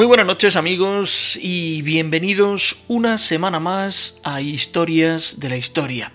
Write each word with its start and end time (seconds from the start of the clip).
Muy 0.00 0.06
buenas 0.06 0.24
noches 0.24 0.56
amigos 0.56 1.38
y 1.42 1.82
bienvenidos 1.82 2.78
una 2.88 3.18
semana 3.18 3.60
más 3.60 4.18
a 4.24 4.40
Historias 4.40 5.40
de 5.40 5.50
la 5.50 5.58
Historia. 5.58 6.10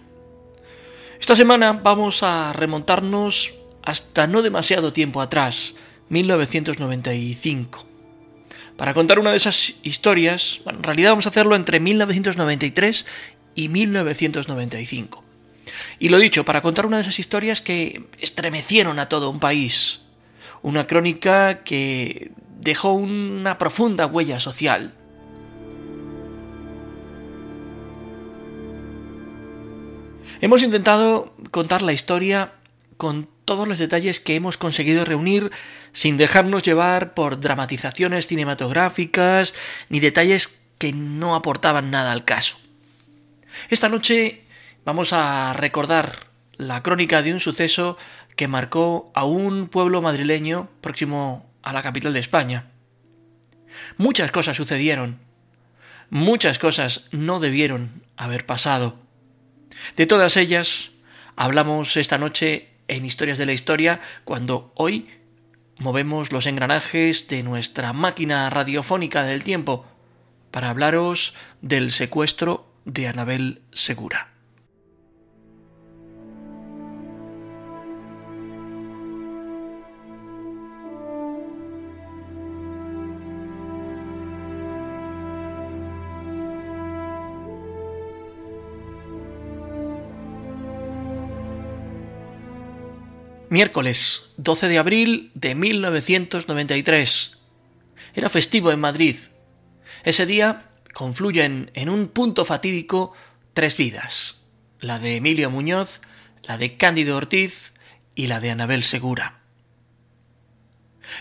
Esta 1.19 1.35
semana 1.35 1.73
vamos 1.73 2.23
a 2.23 2.51
remontarnos 2.53 3.53
hasta 3.83 4.25
no 4.25 4.41
demasiado 4.41 4.91
tiempo 4.91 5.21
atrás, 5.21 5.75
1995. 6.09 7.85
Para 8.75 8.95
contar 8.95 9.19
una 9.19 9.29
de 9.29 9.37
esas 9.37 9.75
historias, 9.83 10.61
en 10.65 10.81
realidad 10.81 11.11
vamos 11.11 11.27
a 11.27 11.29
hacerlo 11.29 11.55
entre 11.55 11.79
1993 11.79 13.05
y 13.53 13.69
1995. 13.69 15.23
Y 15.99 16.09
lo 16.09 16.17
dicho, 16.17 16.43
para 16.43 16.63
contar 16.63 16.87
una 16.87 16.97
de 16.97 17.03
esas 17.03 17.19
historias 17.19 17.61
que 17.61 18.03
estremecieron 18.19 18.97
a 18.97 19.09
todo 19.09 19.29
un 19.29 19.39
país. 19.39 20.01
Una 20.63 20.87
crónica 20.87 21.63
que 21.63 22.31
dejó 22.59 22.93
una 22.93 23.57
profunda 23.57 24.05
huella 24.05 24.39
social. 24.39 24.93
Hemos 30.41 30.63
intentado 30.63 31.33
contar 31.51 31.81
la 31.81 31.93
historia 31.93 32.53
con 32.97 33.27
todos 33.45 33.67
los 33.67 33.79
detalles 33.79 34.19
que 34.19 34.35
hemos 34.35 34.57
conseguido 34.57 35.05
reunir 35.05 35.51
sin 35.93 36.17
dejarnos 36.17 36.63
llevar 36.63 37.13
por 37.13 37.39
dramatizaciones 37.39 38.27
cinematográficas 38.27 39.53
ni 39.89 39.99
detalles 39.99 40.55
que 40.77 40.91
no 40.91 41.35
aportaban 41.35 41.91
nada 41.91 42.11
al 42.11 42.25
caso. 42.25 42.57
Esta 43.69 43.89
noche 43.89 44.43
vamos 44.83 45.13
a 45.13 45.53
recordar 45.53 46.27
la 46.57 46.83
crónica 46.83 47.21
de 47.21 47.33
un 47.33 47.39
suceso 47.39 47.97
que 48.35 48.47
marcó 48.47 49.11
a 49.13 49.25
un 49.25 49.67
pueblo 49.67 50.01
madrileño 50.01 50.69
próximo 50.81 51.49
a 51.65 51.73
la 51.73 51.83
capital 51.83 52.13
de 52.13 52.21
España. 52.21 52.71
Muchas 53.97 54.31
cosas 54.31 54.55
sucedieron. 54.55 55.19
Muchas 56.09 56.59
cosas 56.59 57.07
no 57.11 57.41
debieron 57.41 58.03
haber 58.15 58.45
pasado. 58.45 58.97
De 59.97 60.05
todas 60.05 60.37
ellas 60.37 60.91
hablamos 61.35 61.97
esta 61.97 62.17
noche 62.17 62.69
en 62.87 63.03
Historias 63.03 63.37
de 63.37 63.47
la 63.47 63.53
Historia 63.53 63.99
cuando 64.23 64.71
hoy 64.75 65.09
movemos 65.77 66.31
los 66.31 66.45
engranajes 66.45 67.27
de 67.27 67.43
nuestra 67.43 67.91
máquina 67.91 68.49
radiofónica 68.49 69.23
del 69.23 69.43
tiempo 69.43 69.85
para 70.51 70.69
hablaros 70.69 71.33
del 71.61 71.91
secuestro 71.91 72.71
de 72.85 73.07
Anabel 73.07 73.63
Segura. 73.73 74.34
Miércoles 93.55 94.31
12 94.35 94.67
de 94.67 94.77
abril 94.77 95.31
de 95.33 95.55
1993. 95.55 97.37
Era 98.13 98.27
festivo 98.27 98.69
en 98.73 98.81
Madrid. 98.81 99.15
Ese 100.03 100.25
día 100.25 100.71
confluyen 100.93 101.71
en 101.73 101.87
un 101.87 102.09
punto 102.09 102.43
fatídico 102.43 103.13
tres 103.53 103.77
vidas, 103.77 104.43
la 104.81 104.99
de 104.99 105.15
Emilio 105.15 105.49
Muñoz, 105.49 106.01
la 106.43 106.57
de 106.57 106.75
Cándido 106.75 107.15
Ortiz 107.15 107.73
y 108.13 108.27
la 108.27 108.41
de 108.41 108.51
Anabel 108.51 108.83
Segura. 108.83 109.39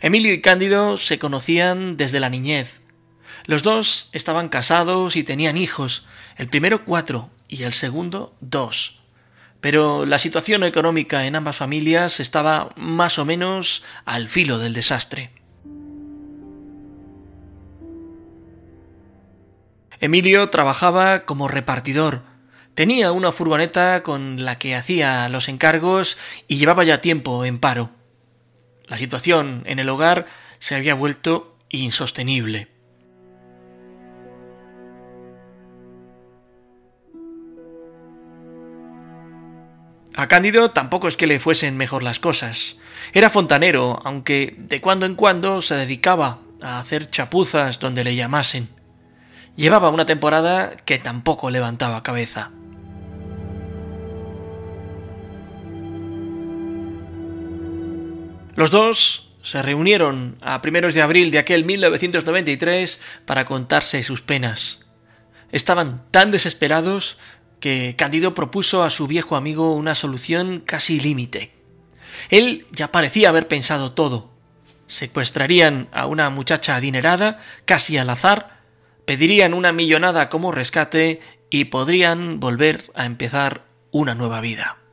Emilio 0.00 0.32
y 0.32 0.40
Cándido 0.40 0.96
se 0.96 1.20
conocían 1.20 1.96
desde 1.96 2.18
la 2.18 2.30
niñez. 2.30 2.80
Los 3.46 3.62
dos 3.62 4.08
estaban 4.10 4.48
casados 4.48 5.14
y 5.14 5.22
tenían 5.22 5.56
hijos, 5.56 6.04
el 6.36 6.48
primero 6.48 6.84
cuatro 6.84 7.30
y 7.46 7.62
el 7.62 7.72
segundo 7.72 8.34
dos 8.40 9.03
pero 9.64 10.04
la 10.04 10.18
situación 10.18 10.62
económica 10.62 11.24
en 11.24 11.36
ambas 11.36 11.56
familias 11.56 12.20
estaba 12.20 12.74
más 12.76 13.18
o 13.18 13.24
menos 13.24 13.82
al 14.04 14.28
filo 14.28 14.58
del 14.58 14.74
desastre. 14.74 15.30
Emilio 20.00 20.50
trabajaba 20.50 21.24
como 21.24 21.48
repartidor. 21.48 22.24
Tenía 22.74 23.10
una 23.10 23.32
furgoneta 23.32 24.02
con 24.02 24.44
la 24.44 24.58
que 24.58 24.74
hacía 24.74 25.30
los 25.30 25.48
encargos 25.48 26.18
y 26.46 26.58
llevaba 26.58 26.84
ya 26.84 27.00
tiempo 27.00 27.46
en 27.46 27.58
paro. 27.58 27.88
La 28.86 28.98
situación 28.98 29.62
en 29.64 29.78
el 29.78 29.88
hogar 29.88 30.26
se 30.58 30.74
había 30.74 30.92
vuelto 30.92 31.56
insostenible. 31.70 32.73
A 40.16 40.28
Cándido 40.28 40.70
tampoco 40.70 41.08
es 41.08 41.16
que 41.16 41.26
le 41.26 41.40
fuesen 41.40 41.76
mejor 41.76 42.04
las 42.04 42.20
cosas. 42.20 42.76
Era 43.12 43.30
fontanero, 43.30 44.00
aunque 44.04 44.54
de 44.56 44.80
cuando 44.80 45.06
en 45.06 45.16
cuando 45.16 45.60
se 45.60 45.74
dedicaba 45.74 46.38
a 46.62 46.78
hacer 46.78 47.10
chapuzas 47.10 47.80
donde 47.80 48.04
le 48.04 48.14
llamasen. 48.14 48.68
Llevaba 49.56 49.90
una 49.90 50.06
temporada 50.06 50.76
que 50.84 50.98
tampoco 50.98 51.50
levantaba 51.50 52.04
cabeza. 52.04 52.52
Los 58.54 58.70
dos 58.70 59.32
se 59.42 59.62
reunieron 59.62 60.36
a 60.42 60.62
primeros 60.62 60.94
de 60.94 61.02
abril 61.02 61.32
de 61.32 61.38
aquel 61.38 61.64
1993 61.64 63.00
para 63.26 63.44
contarse 63.44 64.00
sus 64.04 64.22
penas. 64.22 64.86
Estaban 65.50 66.04
tan 66.12 66.30
desesperados 66.30 67.18
que 67.64 67.94
Cándido 67.96 68.34
propuso 68.34 68.84
a 68.84 68.90
su 68.90 69.06
viejo 69.06 69.36
amigo 69.36 69.74
una 69.74 69.94
solución 69.94 70.60
casi 70.60 71.00
límite. 71.00 71.50
Él 72.28 72.66
ya 72.72 72.92
parecía 72.92 73.30
haber 73.30 73.48
pensado 73.48 73.92
todo. 73.92 74.28
Secuestrarían 74.86 75.88
a 75.90 76.04
una 76.04 76.28
muchacha 76.28 76.76
adinerada, 76.76 77.40
casi 77.64 77.96
al 77.96 78.10
azar, 78.10 78.60
pedirían 79.06 79.54
una 79.54 79.72
millonada 79.72 80.28
como 80.28 80.52
rescate 80.52 81.20
y 81.48 81.64
podrían 81.64 82.38
volver 82.38 82.92
a 82.94 83.06
empezar 83.06 83.64
una 83.90 84.14
nueva 84.14 84.42
vida. 84.42 84.83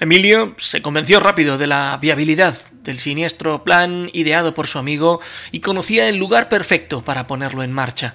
Emilio 0.00 0.54
se 0.56 0.80
convenció 0.80 1.20
rápido 1.20 1.58
de 1.58 1.66
la 1.66 1.98
viabilidad 2.00 2.56
del 2.72 2.98
siniestro 2.98 3.64
plan 3.64 4.08
ideado 4.14 4.54
por 4.54 4.66
su 4.66 4.78
amigo 4.78 5.20
y 5.52 5.60
conocía 5.60 6.08
el 6.08 6.16
lugar 6.16 6.48
perfecto 6.48 7.04
para 7.04 7.26
ponerlo 7.26 7.62
en 7.62 7.74
marcha. 7.74 8.14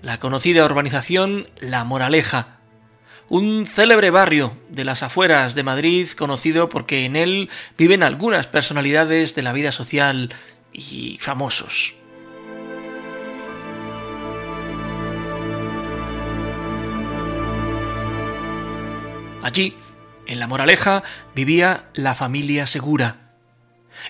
La 0.00 0.20
conocida 0.20 0.64
urbanización 0.64 1.48
La 1.58 1.82
Moraleja, 1.82 2.58
un 3.28 3.66
célebre 3.66 4.10
barrio 4.10 4.56
de 4.68 4.84
las 4.84 5.02
afueras 5.02 5.56
de 5.56 5.64
Madrid 5.64 6.08
conocido 6.10 6.68
porque 6.68 7.04
en 7.04 7.16
él 7.16 7.50
viven 7.76 8.04
algunas 8.04 8.46
personalidades 8.46 9.34
de 9.34 9.42
la 9.42 9.52
vida 9.52 9.72
social 9.72 10.32
y 10.72 11.18
famosos. 11.20 11.94
Allí 19.42 19.74
en 20.26 20.40
La 20.40 20.46
Moraleja 20.46 21.02
vivía 21.34 21.86
la 21.94 22.14
familia 22.14 22.66
Segura. 22.66 23.16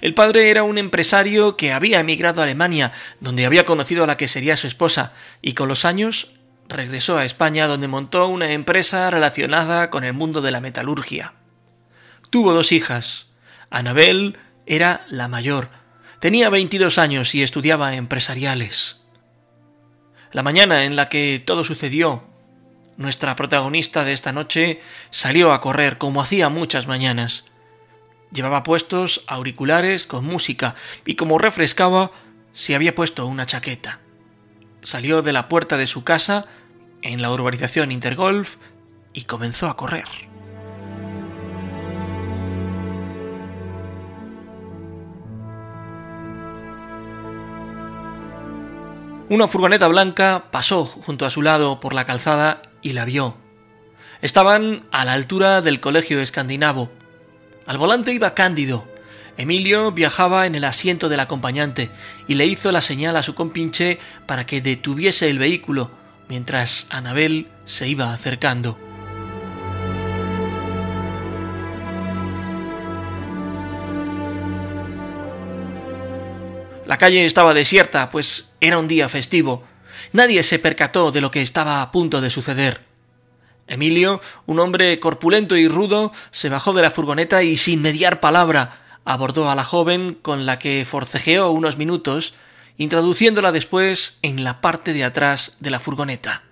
El 0.01 0.15
padre 0.15 0.51
era 0.51 0.63
un 0.63 0.79
empresario 0.79 1.57
que 1.57 1.73
había 1.73 2.01
emigrado 2.01 2.41
a 2.41 2.45
Alemania, 2.45 2.93
donde 3.21 3.47
había 3.47 3.65
conocido 3.65 4.05
a 4.05 4.07
la 4.07 4.17
que 4.17 4.29
sería 4.29 4.57
su 4.57 4.67
esposa, 4.67 5.13
y 5.43 5.53
con 5.53 5.69
los 5.69 5.85
años 5.85 6.33
regresó 6.69 7.19
a 7.19 7.25
España, 7.25 7.67
donde 7.67 7.89
montó 7.89 8.27
una 8.29 8.53
empresa 8.53 9.11
relacionada 9.11 9.91
con 9.91 10.05
el 10.05 10.15
mundo 10.15 10.41
de 10.41 10.51
la 10.51 10.61
metalurgia. 10.61 11.35
Tuvo 12.31 12.53
dos 12.53 12.73
hijas. 12.73 13.27
Anabel 13.71 14.37
era 14.67 15.05
la 15.09 15.29
mayor. 15.29 15.69
Tenía 16.21 16.49
22 16.49 16.99
años 16.99 17.35
y 17.35 17.43
estudiaba 17.43 17.95
empresariales. 17.95 19.03
La 20.33 20.43
mañana 20.43 20.85
en 20.85 20.97
la 20.97 21.09
que 21.09 21.43
todo 21.45 21.65
sucedió, 21.65 22.25
nuestra 22.97 23.35
protagonista 23.37 24.05
de 24.05 24.13
esta 24.13 24.33
noche 24.33 24.81
salió 25.11 25.53
a 25.53 25.61
correr 25.61 25.99
como 25.99 26.21
hacía 26.21 26.49
muchas 26.49 26.87
mañanas. 26.87 27.45
Llevaba 28.33 28.63
puestos 28.63 29.25
auriculares 29.27 30.07
con 30.07 30.25
música 30.25 30.75
y 31.05 31.15
como 31.15 31.39
refrescaba 31.39 32.11
se 32.53 32.75
había 32.75 32.95
puesto 32.95 33.27
una 33.27 33.47
chaqueta. 33.47 34.01
Salió 34.83 35.23
de 35.23 35.33
la 35.33 35.49
puerta 35.49 35.77
de 35.77 35.87
su 35.87 36.05
casa 36.05 36.47
en 37.03 37.23
la 37.23 37.33
urbanización 37.33 37.93
Intergolf 37.93 38.57
y 39.13 39.25
comenzó 39.25 39.69
a 39.69 39.77
correr. 39.77 40.34
Una 49.31 49.49
furgoneta 49.49 49.89
blanca 49.89 50.45
pasó 50.51 50.85
junto 50.85 51.25
a 51.25 51.31
su 51.31 51.41
lado 51.41 51.81
por 51.81 51.95
la 51.95 52.05
calzada 52.05 52.61
y 52.83 52.93
la 52.93 53.07
vio. 53.07 53.35
Estaban 54.21 54.85
a 54.91 55.07
la 55.07 55.15
altura 55.15 55.63
del 55.63 55.81
colegio 55.81 56.21
escandinavo. 56.21 56.91
Al 57.67 57.79
volante 57.79 58.13
iba 58.13 58.35
Cándido. 58.35 58.87
Emilio 59.39 59.93
viajaba 59.93 60.47
en 60.47 60.55
el 60.55 60.65
asiento 60.65 61.09
del 61.09 61.21
acompañante 61.21 61.91
y 62.29 62.35
le 62.35 62.45
hizo 62.45 62.71
la 62.71 62.83
señal 62.83 63.17
a 63.17 63.23
su 63.23 63.35
compinche 63.35 63.99
para 64.27 64.45
que 64.45 64.61
detuviese 64.61 65.31
el 65.31 65.39
vehículo 65.39 65.91
mientras 66.29 66.87
Anabel 66.91 67.49
se 67.65 67.89
iba 67.89 68.13
acercando. 68.13 68.79
La 76.95 76.99
calle 76.99 77.25
estaba 77.25 77.55
desierta, 77.55 78.09
pues 78.09 78.51
era 78.61 78.79
un 78.79 78.87
día 78.87 79.09
festivo. 79.09 79.65
Nadie 80.13 80.45
se 80.45 80.61
percató 80.61 81.11
de 81.11 81.21
lo 81.21 81.33
que 81.33 81.43
estaba 81.43 81.83
a 81.83 81.91
punto 81.91 82.21
de 82.21 82.31
suceder. 82.31 82.83
Emilio, 83.67 84.21
un 84.47 84.61
hombre 84.61 85.01
corpulento 85.01 85.57
y 85.57 85.67
rudo, 85.67 86.13
se 86.31 86.51
bajó 86.51 86.73
de 86.73 86.83
la 86.83 86.93
furgoneta 86.93 87.43
y 87.43 87.57
sin 87.57 87.83
mediar 87.83 88.21
palabra 88.21 89.01
abordó 89.05 89.51
a 89.51 89.57
la 89.57 89.65
joven 89.65 90.17
con 90.23 90.47
la 90.47 90.61
que 90.61 90.87
forcejeó 90.89 91.51
unos 91.51 91.79
minutos, 91.79 92.35
introduciéndola 92.77 93.51
después 93.51 94.21
en 94.23 94.45
la 94.45 94.61
parte 94.61 94.93
de 94.93 95.03
atrás 95.03 95.57
de 95.59 95.71
la 95.71 95.81
furgoneta. 95.81 96.45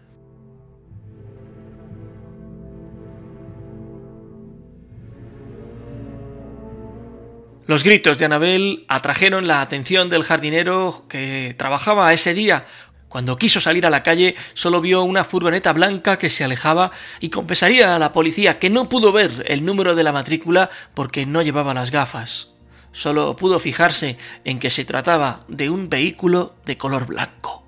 Los 7.73 7.85
gritos 7.85 8.19
de 8.19 8.27
Anabel 8.27 8.85
atrajeron 8.87 9.47
la 9.47 9.63
atención 9.63 10.11
del 10.11 10.25
jardinero 10.25 11.07
que 11.09 11.55
trabajaba 11.57 12.13
ese 12.13 12.35
día, 12.35 12.67
cuando 13.09 13.39
quiso 13.39 13.63
salir 13.63 13.87
a 13.87 13.91
la 13.91 14.03
calle, 14.03 14.35
solo 14.53 14.83
vio 14.83 15.03
una 15.05 15.25
furgoneta 15.25 15.73
blanca 15.73 16.19
que 16.19 16.29
se 16.29 16.45
alejaba 16.45 16.91
y 17.19 17.31
confesaría 17.31 17.97
a 17.97 17.99
la 17.99 18.13
policía 18.13 18.59
que 18.59 18.69
no 18.69 18.91
pudo 18.91 19.11
ver 19.11 19.47
el 19.49 19.65
número 19.65 19.95
de 19.95 20.05
la 20.05 20.13
matrícula 20.13 20.69
porque 20.93 21.25
no 21.25 21.41
llevaba 21.41 21.73
las 21.73 21.91
gafas. 21.91 22.51
Solo 22.93 23.37
pudo 23.37 23.59
fijarse 23.59 24.19
en 24.45 24.59
que 24.59 24.69
se 24.69 24.85
trataba 24.85 25.47
de 25.49 25.71
un 25.71 25.89
vehículo 25.89 26.57
de 26.67 26.77
color 26.77 27.07
blanco. 27.07 27.67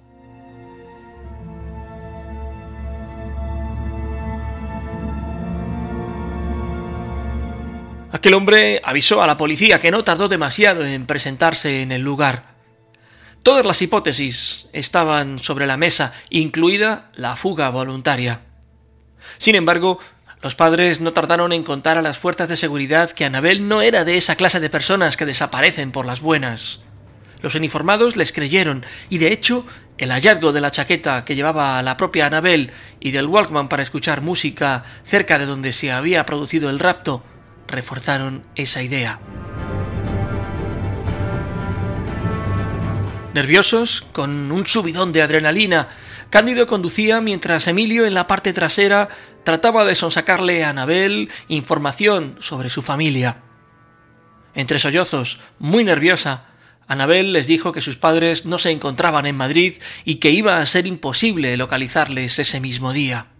Aquel 8.14 8.34
hombre 8.34 8.80
avisó 8.84 9.24
a 9.24 9.26
la 9.26 9.36
policía 9.36 9.80
que 9.80 9.90
no 9.90 10.04
tardó 10.04 10.28
demasiado 10.28 10.86
en 10.86 11.04
presentarse 11.04 11.82
en 11.82 11.90
el 11.90 12.02
lugar. 12.02 12.54
Todas 13.42 13.66
las 13.66 13.82
hipótesis 13.82 14.68
estaban 14.72 15.40
sobre 15.40 15.66
la 15.66 15.76
mesa, 15.76 16.12
incluida 16.30 17.10
la 17.16 17.34
fuga 17.34 17.70
voluntaria. 17.70 18.42
Sin 19.38 19.56
embargo, 19.56 19.98
los 20.42 20.54
padres 20.54 21.00
no 21.00 21.12
tardaron 21.12 21.52
en 21.52 21.64
contar 21.64 21.98
a 21.98 22.02
las 22.02 22.16
fuerzas 22.16 22.48
de 22.48 22.54
seguridad 22.54 23.10
que 23.10 23.24
Anabel 23.24 23.66
no 23.66 23.82
era 23.82 24.04
de 24.04 24.16
esa 24.16 24.36
clase 24.36 24.60
de 24.60 24.70
personas 24.70 25.16
que 25.16 25.26
desaparecen 25.26 25.90
por 25.90 26.06
las 26.06 26.20
buenas. 26.20 26.82
Los 27.42 27.56
uniformados 27.56 28.16
les 28.16 28.32
creyeron, 28.32 28.86
y 29.10 29.18
de 29.18 29.32
hecho, 29.32 29.66
el 29.98 30.12
hallazgo 30.12 30.52
de 30.52 30.60
la 30.60 30.70
chaqueta 30.70 31.24
que 31.24 31.34
llevaba 31.34 31.82
la 31.82 31.96
propia 31.96 32.26
Anabel 32.26 32.70
y 33.00 33.10
del 33.10 33.26
Walkman 33.26 33.68
para 33.68 33.82
escuchar 33.82 34.20
música 34.20 34.84
cerca 35.04 35.36
de 35.36 35.46
donde 35.46 35.72
se 35.72 35.90
había 35.90 36.24
producido 36.24 36.70
el 36.70 36.78
rapto 36.78 37.24
reforzaron 37.68 38.44
esa 38.54 38.82
idea. 38.82 39.20
Nerviosos, 43.34 44.06
con 44.12 44.52
un 44.52 44.66
subidón 44.66 45.12
de 45.12 45.22
adrenalina, 45.22 45.88
Cándido 46.30 46.66
conducía 46.66 47.20
mientras 47.20 47.68
Emilio 47.68 48.06
en 48.06 48.14
la 48.14 48.26
parte 48.26 48.52
trasera 48.52 49.08
trataba 49.44 49.84
de 49.84 49.94
sonsacarle 49.94 50.64
a 50.64 50.70
Anabel 50.70 51.30
información 51.48 52.36
sobre 52.40 52.70
su 52.70 52.82
familia. 52.82 53.42
Entre 54.54 54.78
sollozos, 54.78 55.38
muy 55.58 55.84
nerviosa, 55.84 56.46
Anabel 56.86 57.32
les 57.32 57.46
dijo 57.46 57.72
que 57.72 57.80
sus 57.80 57.96
padres 57.96 58.46
no 58.46 58.58
se 58.58 58.70
encontraban 58.70 59.26
en 59.26 59.36
Madrid 59.36 59.74
y 60.04 60.16
que 60.16 60.30
iba 60.30 60.58
a 60.60 60.66
ser 60.66 60.86
imposible 60.86 61.56
localizarles 61.56 62.38
ese 62.38 62.60
mismo 62.60 62.92
día. 62.92 63.33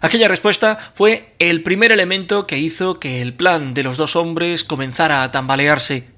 Aquella 0.00 0.28
respuesta 0.28 0.78
fue 0.94 1.34
el 1.38 1.62
primer 1.62 1.92
elemento 1.92 2.46
que 2.46 2.58
hizo 2.58 3.00
que 3.00 3.22
el 3.22 3.34
plan 3.34 3.74
de 3.74 3.82
los 3.82 3.96
dos 3.96 4.16
hombres 4.16 4.64
comenzara 4.64 5.22
a 5.22 5.30
tambalearse. 5.30 6.16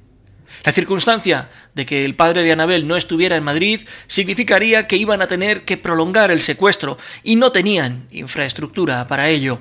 La 0.64 0.72
circunstancia 0.72 1.50
de 1.74 1.86
que 1.86 2.04
el 2.04 2.16
padre 2.16 2.42
de 2.42 2.52
Anabel 2.52 2.88
no 2.88 2.96
estuviera 2.96 3.36
en 3.36 3.44
Madrid 3.44 3.82
significaría 4.06 4.88
que 4.88 4.96
iban 4.96 5.22
a 5.22 5.28
tener 5.28 5.64
que 5.64 5.76
prolongar 5.76 6.30
el 6.30 6.40
secuestro 6.40 6.98
y 7.22 7.36
no 7.36 7.52
tenían 7.52 8.08
infraestructura 8.10 9.06
para 9.06 9.28
ello. 9.28 9.60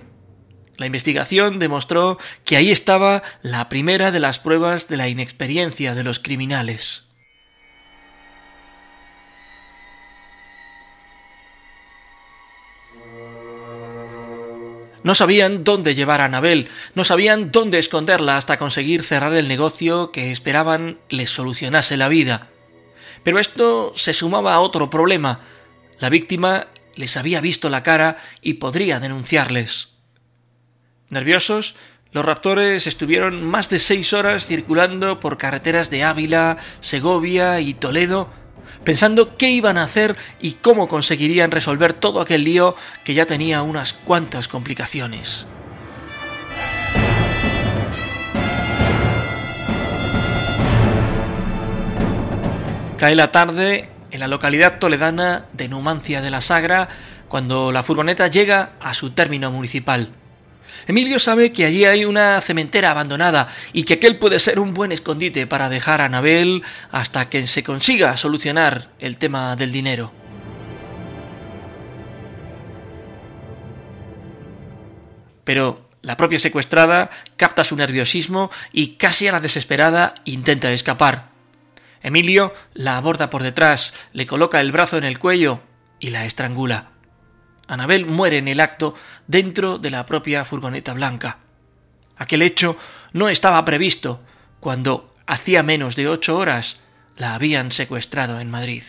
La 0.78 0.86
investigación 0.86 1.60
demostró 1.60 2.18
que 2.46 2.58
ahí 2.58 2.72
estaba 2.72 3.24
la 3.42 3.68
primera 3.70 4.12
de 4.12 4.20
las 4.20 4.40
pruebas 4.40 4.88
de 4.88 4.98
la 4.98 5.10
inexperiencia 5.10 5.96
de 5.96 6.04
los 6.04 6.20
criminales. 6.20 7.07
No 15.08 15.16
sabían 15.16 15.64
dónde 15.64 15.96
llevar 15.96 16.20
a 16.20 16.26
Anabel, 16.26 16.68
no 16.94 17.06
sabían 17.06 17.50
dónde 17.54 17.80
esconderla 17.80 18.36
hasta 18.36 18.58
conseguir 18.58 19.04
cerrar 19.04 19.34
el 19.36 19.48
negocio 19.48 20.12
que 20.12 20.32
esperaban 20.32 21.00
les 21.08 21.30
solucionase 21.30 21.96
la 21.96 22.10
vida. 22.10 22.50
Pero 23.24 23.40
esto 23.40 23.94
se 23.96 24.12
sumaba 24.12 24.54
a 24.54 24.60
otro 24.60 24.90
problema. 24.90 25.40
La 26.00 26.10
víctima 26.10 26.68
les 26.96 27.16
había 27.16 27.40
visto 27.40 27.70
la 27.70 27.84
cara 27.84 28.18
y 28.42 28.56
podría 28.56 29.00
denunciarles. 29.00 29.92
Nerviosos, 31.08 31.76
los 32.12 32.26
raptores 32.26 32.86
estuvieron 32.86 33.46
más 33.46 33.70
de 33.70 33.80
seis 33.80 34.12
horas 34.12 34.46
circulando 34.46 35.22
por 35.22 35.38
carreteras 35.38 35.90
de 35.90 36.04
Ávila, 36.04 36.58
Segovia 36.82 37.62
y 37.62 37.76
Toledo 37.76 38.30
pensando 38.84 39.38
qué 39.38 39.50
iban 39.52 39.78
a 39.78 39.84
hacer 39.84 40.16
y 40.42 40.54
cómo 40.54 40.88
conseguirían 40.88 41.52
resolver 41.52 41.94
todo 41.94 42.22
aquel 42.22 42.44
lío 42.44 42.76
que 43.04 43.14
ya 43.14 43.26
tenía 43.26 43.62
unas 43.62 43.94
cuantas 43.94 44.48
complicaciones. 44.48 45.48
Cae 52.98 53.16
la 53.16 53.32
tarde 53.32 53.90
en 54.10 54.20
la 54.20 54.28
localidad 54.28 54.80
toledana 54.80 55.46
de 55.54 55.68
Numancia 55.68 56.22
de 56.22 56.32
la 56.32 56.42
Sagra 56.42 56.90
cuando 57.30 57.72
la 57.72 57.84
furgoneta 57.84 58.28
llega 58.28 58.72
a 58.80 58.94
su 58.94 59.12
término 59.12 59.52
municipal. 59.52 60.10
Emilio 60.86 61.20
sabe 61.20 61.52
que 61.52 61.66
allí 61.66 61.86
hay 61.86 62.06
una 62.06 62.40
cementera 62.42 62.92
abandonada 62.92 63.50
y 63.74 63.84
que 63.84 63.96
aquel 63.96 64.18
puede 64.18 64.40
ser 64.40 64.60
un 64.60 64.74
buen 64.74 64.92
escondite 64.92 65.48
para 65.48 65.70
dejar 65.70 66.02
a 66.02 66.06
Anabel 66.06 66.64
hasta 66.92 67.30
que 67.30 67.48
se 67.48 67.64
consiga 67.64 68.16
solucionar 68.18 68.90
el 69.00 69.18
tema 69.18 69.56
del 69.56 69.72
dinero. 69.72 70.12
Pero 75.44 75.90
la 76.02 76.18
propia 76.18 76.40
secuestrada 76.40 77.10
capta 77.38 77.64
su 77.64 77.76
nerviosismo 77.76 78.52
y 78.74 78.96
casi 78.96 79.28
a 79.28 79.32
la 79.32 79.40
desesperada 79.40 80.14
intenta 80.26 80.72
escapar. 80.72 81.30
Emilio 82.02 82.54
la 82.74 82.98
aborda 82.98 83.30
por 83.30 83.44
detrás, 83.44 83.94
le 84.14 84.28
coloca 84.28 84.60
el 84.60 84.72
brazo 84.72 84.98
en 84.98 85.04
el 85.04 85.20
cuello 85.20 85.62
y 86.00 86.10
la 86.10 86.26
estrangula. 86.26 86.97
Anabel 87.68 88.06
muere 88.06 88.38
en 88.38 88.48
el 88.48 88.60
acto 88.60 88.96
dentro 89.28 89.78
de 89.78 89.90
la 89.90 90.06
propia 90.06 90.46
furgoneta 90.46 90.94
blanca. 90.94 91.40
Aquel 92.18 92.42
hecho 92.42 92.78
no 93.14 93.30
estaba 93.30 93.64
previsto 93.66 94.22
cuando 94.60 95.14
hacía 95.26 95.64
menos 95.64 95.96
de 95.96 96.08
ocho 96.08 96.38
horas 96.38 96.80
la 97.18 97.36
habían 97.36 97.72
secuestrado 97.72 98.40
en 98.40 98.50
Madrid. 98.50 98.84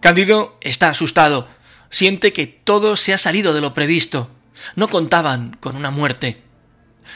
Cándido 0.00 0.56
está 0.60 0.90
asustado. 0.90 1.48
Siente 1.90 2.32
que 2.32 2.46
todo 2.46 2.96
se 2.96 3.12
ha 3.12 3.18
salido 3.18 3.52
de 3.52 3.60
lo 3.60 3.74
previsto. 3.74 4.30
No 4.76 4.88
contaban 4.88 5.56
con 5.60 5.76
una 5.76 5.90
muerte. 5.90 6.47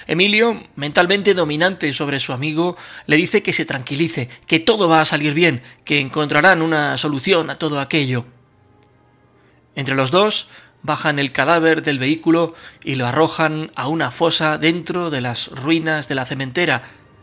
Emilio, 0.06 0.62
mentalmente 0.76 1.34
dominante 1.34 1.92
sobre 1.92 2.20
su 2.20 2.32
amigo, 2.32 2.76
le 3.06 3.16
dice 3.16 3.42
que 3.42 3.52
se 3.52 3.64
tranquilice, 3.64 4.28
que 4.46 4.60
todo 4.60 4.88
va 4.88 5.00
a 5.00 5.04
salir 5.04 5.34
bien, 5.34 5.62
que 5.84 6.00
encontrarán 6.00 6.62
una 6.62 6.96
solución 6.98 7.50
a 7.50 7.56
todo 7.56 7.80
aquello. 7.80 8.24
Entre 9.74 9.94
los 9.94 10.10
dos 10.10 10.48
bajan 10.82 11.18
el 11.18 11.32
cadáver 11.32 11.82
del 11.82 11.98
vehículo 11.98 12.54
y 12.82 12.96
lo 12.96 13.06
arrojan 13.06 13.70
a 13.76 13.88
una 13.88 14.10
fosa 14.10 14.58
dentro 14.58 15.10
de 15.10 15.20
las 15.20 15.48
ruinas 15.48 16.08
de 16.08 16.14
la 16.14 16.26
cementera, 16.26 16.82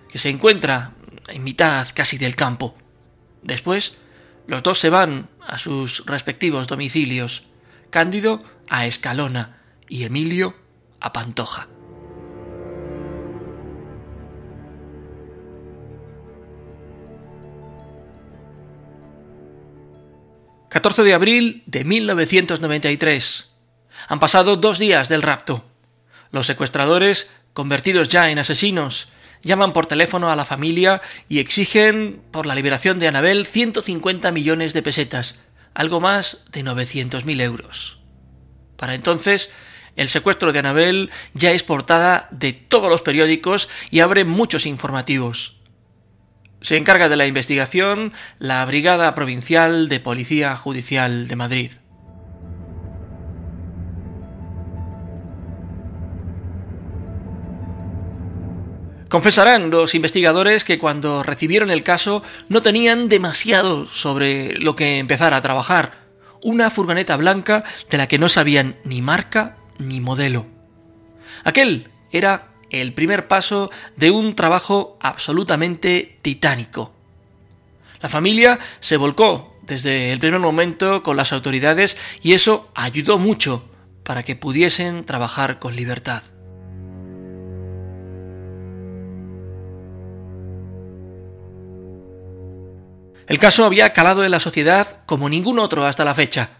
que 0.10 0.20
se 0.20 0.30
encuentra 0.30 0.94
en 1.28 1.44
mitad 1.44 1.88
casi 1.94 2.18
del 2.18 2.36
campo. 2.36 2.76
Después, 3.44 3.98
los 4.48 4.64
dos 4.64 4.80
se 4.80 4.90
van 4.90 5.30
a 5.46 5.58
sus 5.58 6.06
respectivos 6.06 6.68
domicilios, 6.68 7.44
Cándido 7.90 8.44
a 8.70 8.86
Escalona 8.86 9.58
y 9.88 10.04
Emilio 10.04 10.56
a 11.00 11.12
Pantoja. 11.12 11.68
14 20.70 21.04
de 21.04 21.14
abril 21.16 21.64
de 21.66 21.84
1993. 21.84 23.50
Han 24.08 24.20
pasado 24.20 24.56
dos 24.56 24.78
días 24.78 25.10
del 25.10 25.24
rapto. 25.24 25.66
Los 26.32 26.46
secuestradores, 26.46 27.30
convertidos 27.54 28.08
ya 28.08 28.30
en 28.30 28.38
asesinos, 28.38 29.10
llaman 29.42 29.74
por 29.74 29.88
teléfono 29.88 30.32
a 30.32 30.36
la 30.36 30.46
familia 30.46 31.02
y 31.28 31.40
exigen 31.40 32.22
por 32.32 32.46
la 32.46 32.54
liberación 32.54 33.00
de 33.00 33.08
Anabel 33.08 33.48
150 33.48 34.32
millones 34.32 34.74
de 34.74 34.84
pesetas, 34.84 35.40
algo 35.74 36.00
más 36.00 36.38
de 36.52 36.64
900.000 36.64 37.42
euros. 37.42 37.98
Para 38.78 38.94
entonces, 38.94 39.52
el 39.96 40.08
secuestro 40.08 40.54
de 40.54 40.60
Anabel 40.60 41.10
ya 41.34 41.52
es 41.52 41.64
portada 41.64 42.28
de 42.32 42.54
todos 42.54 42.92
los 42.92 43.02
periódicos 43.02 43.70
y 43.90 44.02
abre 44.02 44.24
muchos 44.24 44.68
informativos. 44.68 45.59
Se 46.62 46.78
encarga 46.78 47.10
de 47.10 47.16
la 47.16 47.28
investigación 47.28 48.14
la 48.38 48.66
Brigada 48.66 49.16
Provincial 49.16 49.88
de 49.88 50.00
Policía 50.00 50.56
Judicial 50.56 51.28
de 51.28 51.36
Madrid. 51.36 51.72
Confesarán 59.10 59.72
los 59.72 59.96
investigadores 59.96 60.64
que 60.64 60.78
cuando 60.78 61.24
recibieron 61.24 61.72
el 61.72 61.82
caso 61.82 62.22
no 62.48 62.62
tenían 62.62 63.10
demasiado 63.10 63.88
sobre 63.88 64.54
lo 64.60 64.76
que 64.76 65.00
empezar 65.00 65.34
a 65.34 65.42
trabajar. 65.42 65.94
Una 66.44 66.70
furgoneta 66.70 67.18
blanca 67.18 67.64
de 67.90 67.98
la 67.98 68.08
que 68.08 68.20
no 68.20 68.30
sabían 68.30 68.76
ni 68.84 69.02
marca 69.02 69.58
ni 69.80 70.00
modelo. 70.00 70.46
Aquel 71.44 71.90
era 72.12 72.49
el 72.70 72.94
primer 72.94 73.28
paso 73.28 73.70
de 73.96 74.12
un 74.12 74.34
trabajo 74.34 74.98
absolutamente 75.02 76.18
titánico. 76.22 76.94
La 78.02 78.10
familia 78.10 78.60
se 78.80 78.98
volcó 78.98 79.58
desde 79.64 80.12
el 80.12 80.20
primer 80.20 80.40
momento 80.40 81.04
con 81.04 81.18
las 81.18 81.34
autoridades 81.34 81.98
y 82.22 82.34
eso 82.34 82.72
ayudó 82.76 83.20
mucho 83.20 83.64
para 84.04 84.24
que 84.24 84.36
pudiesen 84.36 85.06
trabajar 85.06 85.60
con 85.60 85.76
libertad. 85.76 86.24
El 93.28 93.38
caso 93.38 93.64
había 93.64 93.94
calado 93.94 94.24
en 94.24 94.32
la 94.32 94.40
sociedad 94.40 95.04
como 95.06 95.30
ningún 95.30 95.60
otro 95.60 95.86
hasta 95.86 96.04
la 96.04 96.16
fecha. 96.16 96.59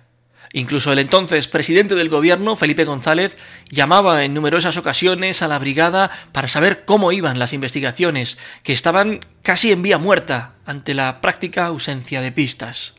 Incluso 0.52 0.92
el 0.92 1.00
entonces 1.00 1.48
presidente 1.48 1.96
del 1.96 2.10
gobierno, 2.10 2.56
Felipe 2.56 2.86
González, 2.86 3.38
llamaba 3.70 4.24
en 4.24 4.34
numerosas 4.34 4.78
ocasiones 4.78 5.42
a 5.42 5.48
la 5.48 5.60
brigada 5.60 6.10
para 6.32 6.48
saber 6.48 6.86
cómo 6.86 7.12
iban 7.12 7.38
las 7.38 7.54
investigaciones, 7.54 8.38
que 8.64 8.74
estaban 8.74 9.26
casi 9.44 9.72
en 9.72 9.84
vía 9.84 9.98
muerta 9.98 10.56
ante 10.66 10.94
la 10.94 11.22
práctica 11.22 11.66
ausencia 11.68 12.22
de 12.22 12.32
pistas. 12.32 12.96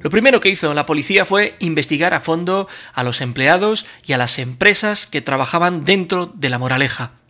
Lo 0.00 0.10
primero 0.10 0.40
que 0.40 0.48
hizo 0.48 0.74
la 0.74 0.84
policía 0.84 1.24
fue 1.24 1.54
investigar 1.60 2.12
a 2.12 2.20
fondo 2.20 2.68
a 2.92 3.04
los 3.04 3.20
empleados 3.20 3.86
y 4.04 4.14
a 4.14 4.18
las 4.18 4.40
empresas 4.40 5.06
que 5.06 5.20
trabajaban 5.20 5.84
dentro 5.84 6.26
de 6.26 6.50
la 6.50 6.58
moraleja. 6.58 7.21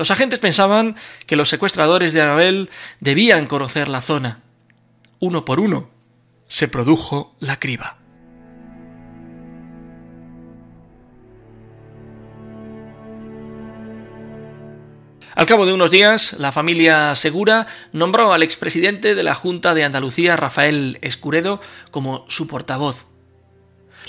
Los 0.00 0.10
agentes 0.10 0.38
pensaban 0.38 0.96
que 1.26 1.36
los 1.36 1.50
secuestradores 1.50 2.14
de 2.14 2.22
Anabel 2.22 2.70
debían 3.00 3.46
conocer 3.46 3.86
la 3.90 4.00
zona. 4.00 4.40
Uno 5.18 5.44
por 5.44 5.60
uno 5.60 5.90
se 6.48 6.68
produjo 6.68 7.36
la 7.38 7.58
criba. 7.58 7.98
Al 15.34 15.44
cabo 15.44 15.66
de 15.66 15.74
unos 15.74 15.90
días, 15.90 16.32
la 16.38 16.50
familia 16.50 17.14
Segura 17.14 17.66
nombró 17.92 18.32
al 18.32 18.42
expresidente 18.42 19.14
de 19.14 19.22
la 19.22 19.34
Junta 19.34 19.74
de 19.74 19.84
Andalucía, 19.84 20.34
Rafael 20.34 20.96
Escuredo, 21.02 21.60
como 21.90 22.24
su 22.26 22.46
portavoz. 22.46 23.09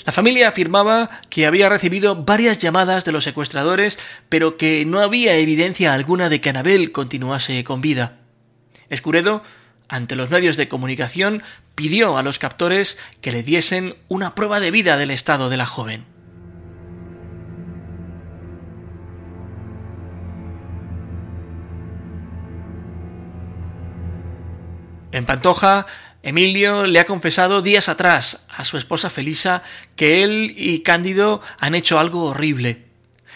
La 0.04 0.12
familia 0.12 0.48
afirmaba 0.48 1.20
que 1.30 1.46
había 1.46 1.68
recibido 1.68 2.24
varias 2.24 2.58
llamadas 2.58 3.04
de 3.04 3.12
los 3.12 3.24
secuestradores, 3.24 3.98
pero 4.28 4.56
que 4.56 4.84
no 4.84 5.00
había 5.00 5.36
evidencia 5.36 5.94
alguna 5.94 6.28
de 6.28 6.40
que 6.40 6.50
Anabel 6.50 6.92
continuase 6.92 7.62
con 7.62 7.80
vida. 7.80 8.18
Escuredo, 8.88 9.42
ante 9.88 10.16
los 10.16 10.30
medios 10.30 10.56
de 10.56 10.68
comunicación, 10.68 11.42
pidió 11.74 12.16
a 12.16 12.22
los 12.22 12.38
captores 12.38 12.98
que 13.20 13.32
le 13.32 13.42
diesen 13.42 13.94
una 14.08 14.34
prueba 14.34 14.58
de 14.58 14.70
vida 14.70 14.96
del 14.96 15.10
estado 15.10 15.48
de 15.50 15.56
la 15.56 15.66
joven. 15.66 16.06
En 25.12 25.26
Pantoja, 25.26 25.86
Emilio 26.22 26.86
le 26.86 27.00
ha 27.00 27.06
confesado 27.06 27.62
días 27.62 27.88
atrás 27.88 28.44
a 28.48 28.64
su 28.64 28.78
esposa 28.78 29.10
Felisa 29.10 29.62
que 29.96 30.22
él 30.22 30.54
y 30.56 30.80
Cándido 30.80 31.42
han 31.58 31.74
hecho 31.74 31.98
algo 31.98 32.24
horrible, 32.24 32.84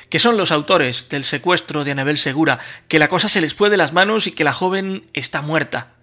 que 0.09 0.21
son 0.21 0.37
los 0.37 0.52
autores 0.52 1.09
del 1.09 1.25
secuestro 1.25 1.83
de 1.83 1.90
Anabel 1.90 2.16
Segura, 2.16 2.61
que 2.87 3.00
la 3.00 3.09
cosa 3.09 3.28
se 3.28 3.40
les 3.40 3.55
fue 3.55 3.71
de 3.71 3.76
las 3.76 3.93
manos 3.93 4.28
y 4.28 4.33
que 4.33 4.45
la 4.45 4.52
joven 4.52 5.07
está 5.14 5.43
muerta. 5.43 5.95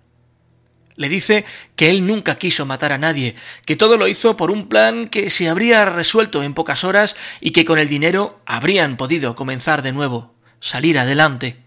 Le 0.96 1.08
dice 1.08 1.46
que 1.78 1.90
él 1.90 2.06
nunca 2.06 2.36
quiso 2.36 2.66
matar 2.66 2.92
a 2.92 2.98
nadie, 2.98 3.36
que 3.66 3.78
todo 3.78 3.98
lo 3.98 4.10
hizo 4.10 4.36
por 4.36 4.52
un 4.52 4.68
plan 4.68 5.08
que 5.08 5.30
se 5.30 5.48
habría 5.48 5.86
resuelto 5.86 6.44
en 6.44 6.54
pocas 6.54 6.84
horas 6.84 7.16
y 7.40 7.52
que 7.52 7.66
con 7.66 7.80
el 7.80 7.88
dinero 7.88 8.42
habrían 8.46 8.98
podido 8.98 9.36
comenzar 9.36 9.84
de 9.84 9.94
nuevo, 9.94 10.36
salir 10.60 11.00
adelante. 11.00 11.62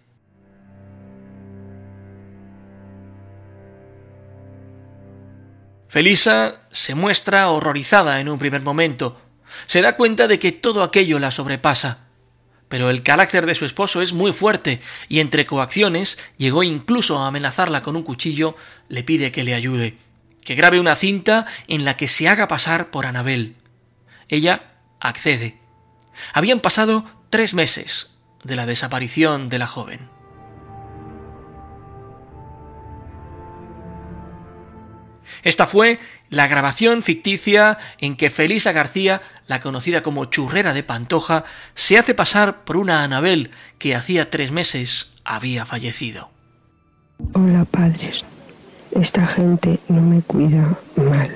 Felisa 5.96 6.60
se 6.72 6.94
muestra 6.94 7.48
horrorizada 7.48 8.20
en 8.20 8.28
un 8.28 8.38
primer 8.38 8.60
momento. 8.60 9.18
Se 9.66 9.80
da 9.80 9.96
cuenta 9.96 10.28
de 10.28 10.38
que 10.38 10.52
todo 10.52 10.82
aquello 10.82 11.18
la 11.18 11.30
sobrepasa. 11.30 12.00
Pero 12.68 12.90
el 12.90 13.02
carácter 13.02 13.46
de 13.46 13.54
su 13.54 13.64
esposo 13.64 14.02
es 14.02 14.12
muy 14.12 14.34
fuerte 14.34 14.82
y 15.08 15.20
entre 15.20 15.46
coacciones 15.46 16.18
llegó 16.36 16.62
incluso 16.62 17.18
a 17.18 17.28
amenazarla 17.28 17.80
con 17.80 17.96
un 17.96 18.02
cuchillo, 18.02 18.56
le 18.90 19.04
pide 19.04 19.32
que 19.32 19.42
le 19.42 19.54
ayude, 19.54 19.96
que 20.44 20.54
grabe 20.54 20.80
una 20.80 20.96
cinta 20.96 21.46
en 21.66 21.86
la 21.86 21.96
que 21.96 22.08
se 22.08 22.28
haga 22.28 22.46
pasar 22.46 22.90
por 22.90 23.06
Anabel. 23.06 23.56
Ella 24.28 24.74
accede. 25.00 25.58
Habían 26.34 26.60
pasado 26.60 27.06
tres 27.30 27.54
meses 27.54 28.18
de 28.44 28.54
la 28.54 28.66
desaparición 28.66 29.48
de 29.48 29.58
la 29.58 29.66
joven. 29.66 30.15
Esta 35.46 35.68
fue 35.68 36.00
la 36.28 36.48
grabación 36.48 37.04
ficticia 37.04 37.78
en 38.00 38.16
que 38.16 38.30
Felisa 38.30 38.72
García, 38.72 39.22
la 39.46 39.60
conocida 39.60 40.02
como 40.02 40.24
churrera 40.24 40.74
de 40.74 40.82
Pantoja, 40.82 41.44
se 41.76 41.96
hace 41.96 42.14
pasar 42.14 42.64
por 42.64 42.76
una 42.76 43.04
Anabel 43.04 43.52
que 43.78 43.94
hacía 43.94 44.28
tres 44.28 44.50
meses 44.50 45.12
había 45.24 45.64
fallecido. 45.64 46.30
Hola 47.32 47.64
padres, 47.64 48.24
esta 48.90 49.24
gente 49.24 49.78
no 49.86 50.02
me 50.02 50.20
cuida 50.20 50.76
mal, 50.96 51.30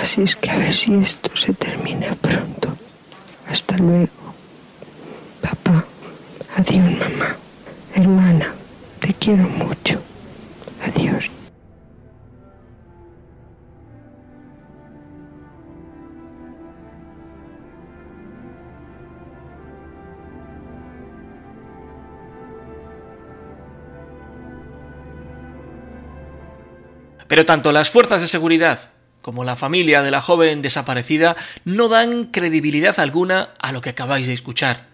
así 0.00 0.22
es 0.22 0.36
que 0.36 0.52
a 0.52 0.58
ver 0.58 0.72
si 0.76 0.94
esto 0.94 1.36
se 1.36 1.52
termina 1.52 2.14
pronto. 2.14 2.76
Hasta 3.50 3.76
luego. 3.78 4.32
Papá, 5.42 5.84
adiós 6.56 6.84
mamá. 7.00 7.36
Hermana, 7.96 8.54
te 9.00 9.12
quiero 9.14 9.42
mucho. 9.42 10.00
Adiós. 10.86 11.28
Pero 27.28 27.46
tanto 27.46 27.72
las 27.72 27.90
fuerzas 27.90 28.20
de 28.20 28.28
seguridad 28.28 28.90
como 29.22 29.42
la 29.42 29.56
familia 29.56 30.02
de 30.02 30.12
la 30.12 30.20
joven 30.20 30.62
desaparecida 30.62 31.36
no 31.64 31.88
dan 31.88 32.26
credibilidad 32.26 33.00
alguna 33.00 33.50
a 33.58 33.72
lo 33.72 33.80
que 33.80 33.90
acabáis 33.90 34.28
de 34.28 34.32
escuchar. 34.32 34.86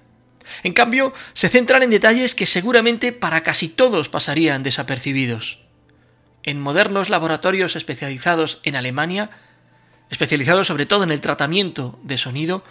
En 0.63 0.73
cambio, 0.73 1.13
se 1.35 1.49
centran 1.49 1.83
en 1.83 1.91
detalles 1.91 2.35
que 2.35 2.47
seguramente 2.47 3.13
para 3.13 3.43
casi 3.43 3.69
todos 3.69 4.09
pasarían 4.09 4.63
desapercibidos. 4.63 5.61
En 6.43 6.61
modernos 6.61 7.11
laboratorios 7.11 7.77
especializados 7.77 8.61
en 8.65 8.75
Alemania, 8.75 9.31
especializados 10.11 10.67
sobre 10.67 10.87
todo 10.87 11.05
en 11.05 11.11
el 11.11 11.21
tratamiento 11.21 12.01
de 12.03 12.19
sonido, 12.19 12.65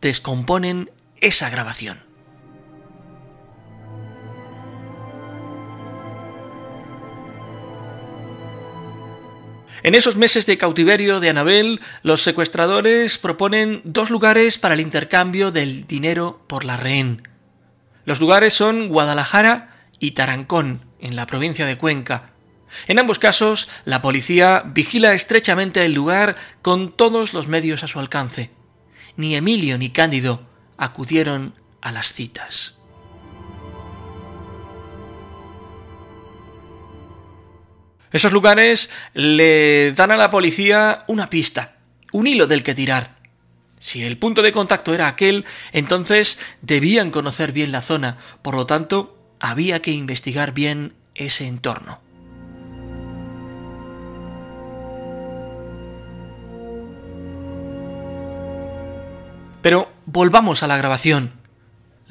descomponen 0.00 0.90
esa 1.20 1.48
grabación. 1.48 2.13
En 9.84 9.94
esos 9.94 10.16
meses 10.16 10.46
de 10.46 10.56
cautiverio 10.56 11.20
de 11.20 11.28
Anabel, 11.28 11.78
los 12.02 12.22
secuestradores 12.22 13.18
proponen 13.18 13.82
dos 13.84 14.08
lugares 14.08 14.56
para 14.56 14.72
el 14.72 14.80
intercambio 14.80 15.50
del 15.50 15.86
dinero 15.86 16.42
por 16.46 16.64
la 16.64 16.78
rehén. 16.78 17.28
Los 18.06 18.18
lugares 18.18 18.54
son 18.54 18.88
Guadalajara 18.88 19.76
y 19.98 20.12
Tarancón, 20.12 20.80
en 21.00 21.16
la 21.16 21.26
provincia 21.26 21.66
de 21.66 21.76
Cuenca. 21.76 22.30
En 22.86 22.98
ambos 22.98 23.18
casos, 23.18 23.68
la 23.84 24.00
policía 24.00 24.62
vigila 24.64 25.12
estrechamente 25.12 25.84
el 25.84 25.92
lugar 25.92 26.36
con 26.62 26.90
todos 26.90 27.34
los 27.34 27.46
medios 27.46 27.84
a 27.84 27.88
su 27.88 28.00
alcance. 28.00 28.52
Ni 29.16 29.36
Emilio 29.36 29.76
ni 29.76 29.90
Cándido 29.90 30.48
acudieron 30.78 31.52
a 31.82 31.92
las 31.92 32.14
citas. 32.14 32.78
Esos 38.14 38.32
lugares 38.32 38.90
le 39.12 39.90
dan 39.90 40.12
a 40.12 40.16
la 40.16 40.30
policía 40.30 41.00
una 41.08 41.28
pista, 41.28 41.74
un 42.12 42.28
hilo 42.28 42.46
del 42.46 42.62
que 42.62 42.72
tirar. 42.72 43.16
Si 43.80 44.04
el 44.04 44.18
punto 44.18 44.40
de 44.40 44.52
contacto 44.52 44.94
era 44.94 45.08
aquel, 45.08 45.44
entonces 45.72 46.38
debían 46.62 47.10
conocer 47.10 47.50
bien 47.50 47.72
la 47.72 47.82
zona, 47.82 48.18
por 48.40 48.54
lo 48.54 48.66
tanto, 48.66 49.18
había 49.40 49.82
que 49.82 49.90
investigar 49.90 50.54
bien 50.54 50.92
ese 51.16 51.48
entorno. 51.48 52.00
Pero 59.60 59.90
volvamos 60.06 60.62
a 60.62 60.68
la 60.68 60.76
grabación. 60.76 61.43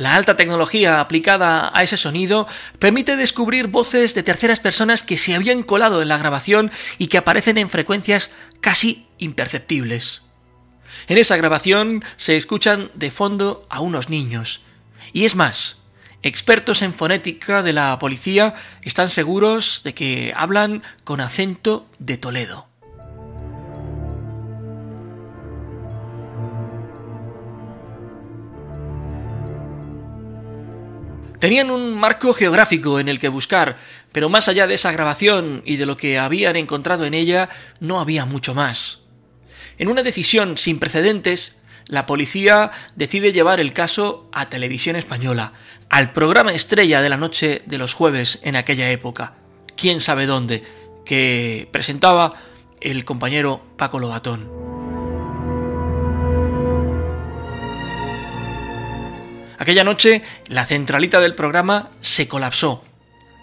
La 0.03 0.15
alta 0.15 0.35
tecnología 0.35 0.99
aplicada 0.99 1.71
a 1.73 1.81
ese 1.81 1.95
sonido 1.95 2.45
permite 2.77 3.15
descubrir 3.15 3.67
voces 3.67 4.13
de 4.13 4.21
terceras 4.21 4.59
personas 4.59 5.01
que 5.01 5.17
se 5.17 5.33
habían 5.33 5.63
colado 5.63 6.01
en 6.01 6.09
la 6.09 6.17
grabación 6.17 6.71
y 6.97 7.07
que 7.07 7.17
aparecen 7.17 7.57
en 7.57 7.69
frecuencias 7.69 8.29
casi 8.59 9.07
imperceptibles. 9.17 10.23
En 11.07 11.17
esa 11.17 11.37
grabación 11.37 12.03
se 12.17 12.35
escuchan 12.35 12.91
de 12.95 13.11
fondo 13.11 13.65
a 13.69 13.79
unos 13.79 14.09
niños. 14.09 14.59
Y 15.13 15.23
es 15.23 15.35
más, 15.35 15.77
expertos 16.21 16.81
en 16.81 16.93
fonética 16.93 17.63
de 17.63 17.71
la 17.71 17.97
policía 17.97 18.55
están 18.81 19.07
seguros 19.07 19.83
de 19.85 19.93
que 19.93 20.33
hablan 20.35 20.83
con 21.05 21.21
acento 21.21 21.87
de 21.99 22.17
Toledo. 22.17 22.72
Tenían 31.43 31.71
un 31.71 31.99
marco 31.99 32.31
geográfico 32.31 33.01
en 33.01 33.09
el 33.09 33.19
que 33.19 33.27
buscar, 33.27 33.75
pero 34.13 34.29
más 34.29 34.47
allá 34.47 34.65
de 34.65 34.75
esa 34.75 34.93
grabación 34.93 35.61
y 35.65 35.75
de 35.75 35.85
lo 35.85 35.97
que 35.97 36.17
habían 36.17 36.55
encontrado 36.55 37.03
en 37.03 37.13
ella, 37.13 37.49
no 37.81 37.99
había 37.99 38.23
mucho 38.23 38.53
más. 38.53 38.99
En 39.77 39.89
una 39.89 40.03
decisión 40.03 40.57
sin 40.57 40.79
precedentes, 40.79 41.57
la 41.85 42.05
policía 42.05 42.71
decide 42.95 43.33
llevar 43.33 43.59
el 43.59 43.73
caso 43.73 44.29
a 44.31 44.47
Televisión 44.47 44.95
Española, 44.95 45.51
al 45.89 46.13
programa 46.13 46.53
estrella 46.53 47.01
de 47.01 47.09
la 47.09 47.17
noche 47.17 47.61
de 47.65 47.77
los 47.77 47.93
jueves 47.93 48.39
en 48.43 48.55
aquella 48.55 48.89
época, 48.89 49.33
quién 49.75 49.99
sabe 49.99 50.25
dónde, 50.25 50.63
que 51.05 51.67
presentaba 51.73 52.35
el 52.79 53.03
compañero 53.03 53.61
Paco 53.75 53.99
Lobatón. 53.99 54.62
Aquella 59.63 59.85
noche, 59.85 60.23
la 60.47 60.65
centralita 60.65 61.21
del 61.21 61.35
programa 61.35 61.89
se 62.01 62.27
colapsó. 62.27 62.83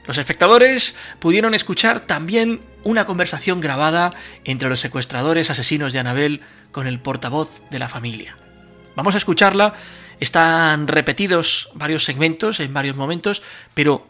Los 0.07 0.19
espectadores 0.19 0.99
pudieron 1.19 1.55
escuchar 1.55 2.01
también 2.01 2.61
una 2.85 3.07
conversación 3.07 3.63
grabada 3.63 4.13
entre 4.45 4.69
los 4.69 4.81
secuestradores 4.81 5.49
asesinos 5.49 5.95
de 5.95 5.99
Anabel 5.99 6.43
con 6.73 6.87
el 6.87 7.01
portavoz 7.01 7.63
de 7.71 7.79
la 7.79 7.89
familia. 7.89 8.37
Vamos 8.97 9.15
a 9.15 9.17
escucharla. 9.17 9.73
Están 10.21 10.89
repetidos 10.89 11.71
varios 11.73 12.05
segmentos 12.05 12.61
en 12.61 12.75
varios 12.75 12.97
momentos, 12.97 13.43
pero 13.73 14.07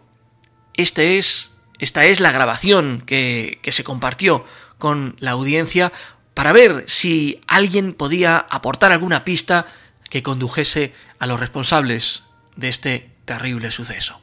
este 0.74 1.16
es, 1.16 1.52
esta 1.78 2.06
es 2.06 2.18
la 2.18 2.32
grabación 2.32 3.04
que, 3.06 3.60
que 3.62 3.70
se 3.70 3.84
compartió 3.84 4.44
con 4.78 5.14
la 5.20 5.30
audiencia 5.30 5.92
para 6.34 6.52
ver 6.52 6.86
si 6.88 7.40
alguien 7.46 7.94
podía 7.94 8.36
aportar 8.50 8.90
alguna 8.90 9.24
pista 9.24 9.66
que 10.10 10.22
condujese 10.22 10.92
a 11.18 11.26
los 11.26 11.40
responsables 11.40 12.26
de 12.56 12.68
este 12.68 13.10
terrible 13.24 13.70
suceso. 13.70 14.20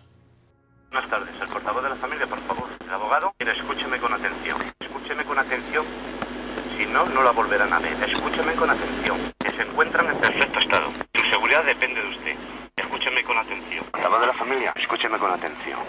Buenas 0.91 1.09
tardes, 1.09 1.33
el 1.41 1.47
portavoz 1.47 1.83
de 1.83 1.89
la 1.89 1.95
familia, 1.95 2.27
por 2.27 2.41
favor. 2.41 2.69
El 2.85 2.93
abogado, 2.93 3.33
escúcheme 3.39 3.97
con 3.99 4.13
atención. 4.13 4.61
Escúcheme 4.79 5.23
con 5.23 5.39
atención. 5.39 5.85
Si 6.77 6.85
no, 6.85 7.05
no 7.05 7.23
la 7.23 7.31
volverán 7.31 7.71
a 7.73 7.79
ver. 7.79 7.93
Escúcheme 8.09 8.53
con 8.53 8.69
atención. 8.69 9.17
Que 9.39 9.51
se 9.51 9.61
encuentran 9.61 10.07
en 10.07 10.17
perfecto 10.19 10.59
estado. 10.59 10.91
Su 11.15 11.25
seguridad 11.31 11.63
depende 11.63 12.01
de 12.01 12.09
usted. 12.09 12.35
Escúcheme 12.75 13.23
con 13.23 13.37
atención. 13.37 13.85
Portavoz 13.91 14.21
de 14.21 14.27
la 14.27 14.33
familia, 14.33 14.73
escúcheme 14.75 15.17
con 15.17 15.31
atención. 15.31 15.79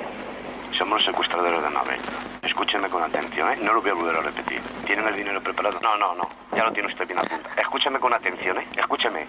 Somos 0.76 0.98
los 0.98 1.06
secuestradores 1.06 1.62
de 1.62 1.70
nave. 1.70 1.96
Escúcheme 2.42 2.88
con 2.88 3.02
atención, 3.02 3.50
¿eh? 3.50 3.58
No 3.60 3.72
lo 3.72 3.82
voy 3.82 3.90
a 3.90 3.94
volver 3.94 4.16
a 4.16 4.20
repetir. 4.20 4.60
¿Tienen 4.86 5.06
el 5.08 5.16
dinero 5.16 5.42
preparado? 5.42 5.80
No, 5.80 5.96
no, 5.96 6.14
no. 6.14 6.28
Ya 6.54 6.64
lo 6.64 6.72
tiene 6.72 6.88
usted 6.88 7.06
bien 7.06 7.18
apuntado. 7.18 7.54
Escúcheme 7.56 7.98
con 7.98 8.12
atención, 8.12 8.58
¿eh? 8.58 8.66
Escúcheme. 8.76 9.26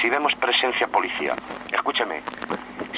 Si 0.00 0.08
vemos 0.08 0.34
presencia 0.36 0.86
policial, 0.88 1.36
escúcheme. 1.70 2.22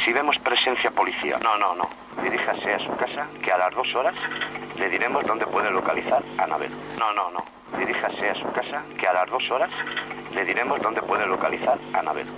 Si 0.05 0.13
vemos 0.13 0.39
presencia 0.39 0.91
policial, 0.91 1.41
no, 1.43 1.57
no, 1.59 1.75
no. 1.75 1.89
Diríjase 2.23 2.75
a 2.75 2.79
su 2.79 2.97
casa 2.97 3.29
que 3.43 3.53
a 3.53 3.59
las 3.59 3.75
dos 3.75 3.95
horas 3.95 4.15
le 4.77 4.89
diremos 4.89 5.25
dónde 5.27 5.47
puede 5.47 5.71
localizar 5.71 6.23
a 6.39 6.45
Anabel. 6.45 6.71
No, 6.99 7.13
no, 7.13 7.31
no. 7.31 7.45
Diríjase 7.77 8.31
a 8.31 8.35
su 8.35 8.53
casa 8.53 8.85
que 8.99 9.07
a 9.07 9.13
las 9.13 9.29
dos 9.31 9.51
horas 9.51 9.71
le 10.33 10.45
diremos 10.45 10.81
dónde 10.81 11.03
puede 11.03 11.27
localizar 11.27 11.79
a 11.93 11.99
Anabel. 11.99 12.29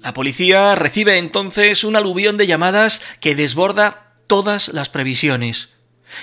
La 0.00 0.14
policía 0.14 0.74
recibe 0.74 1.18
entonces 1.18 1.84
un 1.84 1.94
aluvión 1.94 2.38
de 2.38 2.46
llamadas 2.46 3.02
que 3.20 3.34
desborda 3.34 4.07
todas 4.28 4.68
las 4.68 4.88
previsiones 4.88 5.70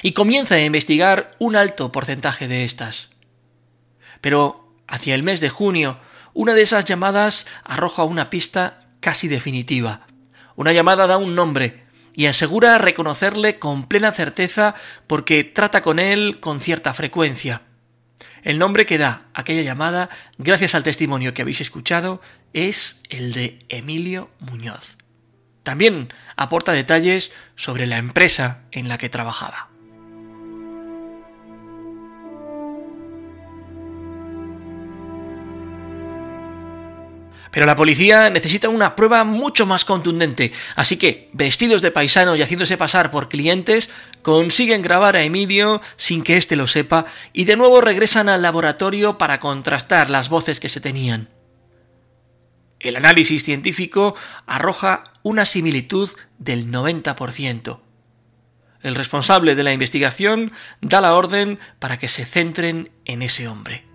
y 0.02 0.14
comienza 0.14 0.56
a 0.56 0.62
investigar 0.62 1.36
un 1.40 1.58
alto 1.58 1.92
porcentaje 1.92 2.48
de 2.48 2.64
estas. 2.64 3.10
Pero 4.22 4.74
hacia 4.88 5.16
el 5.16 5.24
mes 5.24 5.42
de 5.42 5.50
junio, 5.50 6.00
una 6.34 6.54
de 6.54 6.62
esas 6.62 6.86
llamadas 6.86 7.46
arroja 7.64 8.04
una 8.04 8.30
pista 8.30 8.88
casi 9.02 9.28
definitiva. 9.28 10.08
Una 10.56 10.72
llamada 10.72 11.08
da 11.08 11.18
un 11.18 11.36
nombre 11.36 11.84
y 12.14 12.28
asegura 12.28 12.78
reconocerle 12.78 13.60
con 13.60 13.88
plena 13.88 14.12
certeza 14.12 14.76
porque 15.08 15.44
trata 15.44 15.82
con 15.82 16.00
él 16.00 16.40
con 16.40 16.62
cierta 16.62 16.94
frecuencia. 16.94 17.62
El 18.44 18.60
nombre 18.60 18.86
que 18.86 18.98
da 18.98 19.26
aquella 19.34 19.64
llamada, 19.64 20.10
gracias 20.38 20.76
al 20.76 20.84
testimonio 20.84 21.34
que 21.34 21.42
habéis 21.42 21.62
escuchado, 21.62 22.22
es 22.54 23.02
el 23.10 23.34
de 23.34 23.60
Emilio 23.70 24.30
Muñoz. 24.40 24.98
También 25.66 26.14
aporta 26.36 26.74
detalles 26.74 27.32
sobre 27.56 27.88
la 27.88 27.98
empresa 27.98 28.60
en 28.72 28.88
la 28.88 29.00
que 29.00 29.10
trabajaba. 29.10 29.70
Pero 37.50 37.66
la 37.66 37.76
policía 37.76 38.30
necesita 38.30 38.70
una 38.70 38.96
prueba 38.96 39.24
mucho 39.24 39.66
más 39.66 39.86
contundente, 39.86 40.52
así 40.76 40.98
que, 40.98 41.30
vestidos 41.34 41.82
de 41.82 41.90
paisano 41.90 42.36
y 42.36 42.44
haciéndose 42.44 42.78
pasar 42.78 43.10
por 43.10 43.28
clientes, 43.28 43.90
consiguen 44.22 44.84
grabar 44.84 45.16
a 45.16 45.24
Emilio 45.24 45.82
sin 45.96 46.22
que 46.22 46.38
éste 46.38 46.58
lo 46.58 46.68
sepa 46.68 47.06
y 47.34 47.46
de 47.46 47.56
nuevo 47.56 47.82
regresan 47.82 48.30
al 48.30 48.44
laboratorio 48.44 49.18
para 49.18 49.40
contrastar 49.40 50.12
las 50.12 50.30
voces 50.30 50.60
que 50.60 50.70
se 50.70 50.82
tenían. 50.82 51.30
El 52.80 52.98
análisis 52.98 53.44
científico 53.44 54.16
arroja 54.46 55.15
una 55.26 55.46
similitud 55.46 56.12
del 56.38 56.72
90%. 56.72 57.80
El 58.84 58.94
responsable 58.94 59.56
de 59.56 59.64
la 59.64 59.74
investigación 59.74 60.52
da 60.82 61.02
la 61.02 61.16
orden 61.16 61.58
para 61.80 61.98
que 61.98 62.08
se 62.08 62.26
centren 62.26 62.92
en 63.06 63.24
ese 63.24 63.48
hombre. 63.48 63.86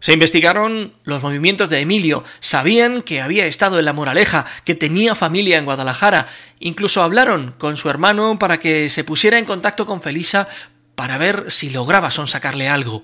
Se 0.00 0.12
investigaron 0.12 0.92
los 1.04 1.22
movimientos 1.22 1.70
de 1.70 1.80
Emilio, 1.80 2.24
sabían 2.40 3.00
que 3.00 3.22
había 3.22 3.46
estado 3.46 3.78
en 3.78 3.84
La 3.84 3.92
Moraleja, 3.92 4.44
que 4.64 4.74
tenía 4.74 5.14
familia 5.14 5.56
en 5.56 5.64
Guadalajara, 5.64 6.26
incluso 6.58 7.02
hablaron 7.02 7.54
con 7.58 7.76
su 7.76 7.88
hermano 7.88 8.38
para 8.40 8.58
que 8.58 8.90
se 8.90 9.04
pusiera 9.04 9.38
en 9.38 9.44
contacto 9.44 9.86
con 9.86 10.02
Felisa 10.02 10.48
para 10.94 11.18
ver 11.18 11.50
si 11.50 11.70
lograba 11.70 12.10
sonsacarle 12.10 12.68
algo. 12.68 13.02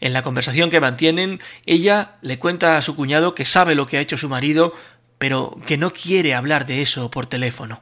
En 0.00 0.12
la 0.12 0.22
conversación 0.22 0.70
que 0.70 0.80
mantienen, 0.80 1.40
ella 1.66 2.16
le 2.22 2.38
cuenta 2.38 2.76
a 2.76 2.82
su 2.82 2.96
cuñado 2.96 3.34
que 3.34 3.44
sabe 3.44 3.74
lo 3.74 3.86
que 3.86 3.98
ha 3.98 4.00
hecho 4.00 4.16
su 4.16 4.28
marido, 4.28 4.74
pero 5.18 5.56
que 5.66 5.78
no 5.78 5.90
quiere 5.90 6.34
hablar 6.34 6.66
de 6.66 6.82
eso 6.82 7.10
por 7.10 7.26
teléfono. 7.26 7.80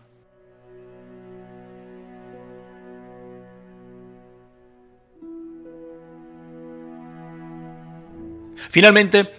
Finalmente, 8.71 9.31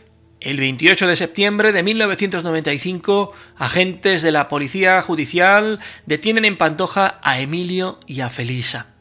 el 0.42 0.58
28 0.58 1.08
de 1.08 1.16
septiembre 1.16 1.72
de 1.72 1.82
1995, 1.82 3.34
agentes 3.56 4.22
de 4.22 4.32
la 4.32 4.48
Policía 4.48 5.02
Judicial 5.02 5.80
detienen 6.06 6.46
en 6.46 6.58
Pantoja 6.58 7.20
a 7.24 7.40
Emilio 7.40 8.00
y 8.06 8.20
a 8.20 8.30
Felisa. 8.30 8.93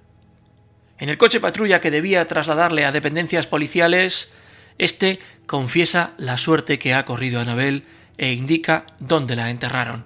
En 0.98 1.08
el 1.08 1.18
coche 1.18 1.40
patrulla 1.40 1.80
que 1.80 1.90
debía 1.90 2.26
trasladarle 2.26 2.84
a 2.84 2.92
dependencias 2.92 3.46
policiales, 3.46 4.30
este 4.78 5.18
confiesa 5.46 6.12
la 6.18 6.36
suerte 6.36 6.78
que 6.78 6.94
ha 6.94 7.04
corrido 7.04 7.40
Anabel 7.40 7.84
e 8.18 8.32
indica 8.32 8.86
dónde 8.98 9.36
la 9.36 9.50
enterraron. 9.50 10.04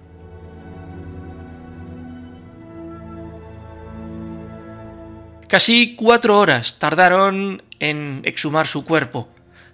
Casi 5.47 5.95
cuatro 5.95 6.39
horas 6.39 6.77
tardaron 6.77 7.63
en 7.79 8.21
exhumar 8.25 8.67
su 8.67 8.83
cuerpo 8.83 9.29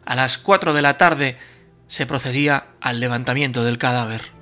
a 0.05 0.15
las 0.15 0.37
4 0.37 0.73
de 0.73 0.81
la 0.81 0.97
tarde 0.97 1.37
se 1.87 2.05
procedía 2.05 2.65
al 2.81 2.99
levantamiento 2.99 3.63
del 3.63 3.77
cadáver. 3.77 4.32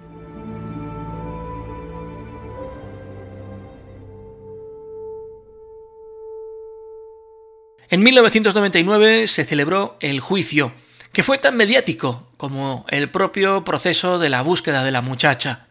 En 7.92 8.04
1999 8.04 9.28
se 9.28 9.44
celebró 9.44 9.98
el 10.00 10.22
juicio, 10.22 10.72
que 11.12 11.24
fue 11.24 11.38
tan 11.40 11.58
mediático 11.58 12.32
como 12.38 12.86
el 12.88 13.10
propio 13.10 13.66
proceso 13.66 14.18
de 14.18 14.30
la 14.30 14.44
búsqueda 14.44 14.86
de 14.86 14.92
la 14.92 15.02
muchacha. 15.02 15.68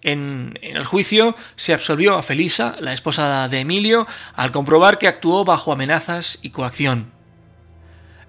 En, 0.00 0.58
el 0.62 0.82
juicio 0.86 1.36
se 1.56 1.74
absolvió 1.74 2.16
a 2.16 2.22
Felisa, 2.22 2.74
la 2.80 2.94
esposa 2.94 3.48
de 3.48 3.60
Emilio, 3.60 4.06
al 4.34 4.50
comprobar 4.50 4.96
que 4.96 5.08
actuó 5.08 5.44
bajo 5.44 5.74
amenazas 5.74 6.38
y 6.40 6.48
coacción. 6.48 7.12